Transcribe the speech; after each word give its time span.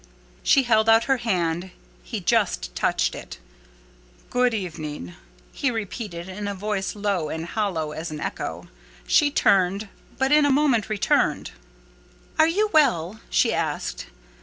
She 0.41 0.63
held 0.63 0.89
out 0.89 1.03
her 1.03 1.17
hand. 1.17 1.69
He 2.01 2.19
just 2.21 2.73
touched 2.73 3.13
it. 3.13 3.37
"Good 4.31 4.51
evening!" 4.51 5.13
he 5.51 5.69
repeated, 5.69 6.27
in 6.27 6.47
a 6.47 6.55
voice 6.55 6.95
low 6.95 7.29
and 7.29 7.45
hollow 7.45 7.91
as 7.91 8.09
an 8.09 8.19
echo. 8.19 8.67
She 9.05 9.29
turned, 9.29 9.89
but 10.17 10.31
in 10.31 10.43
a 10.43 10.49
moment 10.51 10.89
returned. 10.89 11.51
"Are 12.39 12.47
you 12.47 12.71
well?" 12.73 13.19
she 13.29 13.53
asked. 13.53 14.07